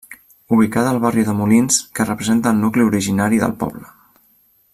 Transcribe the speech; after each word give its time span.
Ubicada 0.55 0.89
al 0.93 1.01
barri 1.03 1.25
de 1.27 1.35
Molins 1.41 1.77
que 1.99 2.07
representa 2.11 2.55
el 2.55 2.59
nucli 2.65 2.89
originari 2.89 3.41
del 3.45 3.55
poble. 3.65 3.87